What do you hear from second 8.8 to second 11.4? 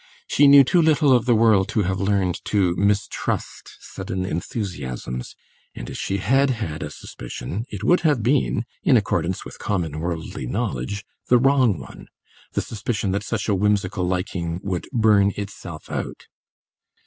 (in accordance with common worldly knowledge) the